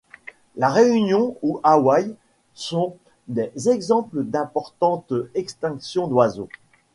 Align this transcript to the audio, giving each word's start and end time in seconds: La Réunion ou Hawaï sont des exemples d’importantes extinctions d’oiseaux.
La 0.55 0.69
Réunion 0.71 1.37
ou 1.43 1.59
Hawaï 1.61 2.15
sont 2.55 2.97
des 3.27 3.51
exemples 3.69 4.23
d’importantes 4.23 5.13
extinctions 5.35 6.07
d’oiseaux. 6.07 6.49